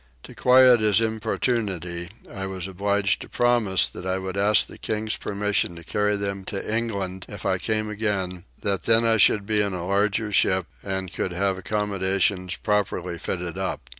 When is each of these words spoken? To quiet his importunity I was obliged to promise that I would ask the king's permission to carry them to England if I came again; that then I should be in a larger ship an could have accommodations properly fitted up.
To 0.23 0.33
quiet 0.33 0.79
his 0.79 0.99
importunity 0.99 2.09
I 2.27 2.47
was 2.47 2.67
obliged 2.67 3.21
to 3.21 3.29
promise 3.29 3.87
that 3.87 4.03
I 4.03 4.17
would 4.17 4.35
ask 4.35 4.65
the 4.65 4.79
king's 4.79 5.15
permission 5.15 5.75
to 5.75 5.83
carry 5.83 6.15
them 6.17 6.43
to 6.45 6.75
England 6.75 7.27
if 7.29 7.45
I 7.45 7.59
came 7.59 7.87
again; 7.87 8.45
that 8.63 8.85
then 8.85 9.05
I 9.05 9.17
should 9.17 9.45
be 9.45 9.61
in 9.61 9.73
a 9.75 9.85
larger 9.85 10.31
ship 10.31 10.65
an 10.81 11.09
could 11.09 11.33
have 11.33 11.59
accommodations 11.59 12.55
properly 12.55 13.19
fitted 13.19 13.59
up. 13.59 13.89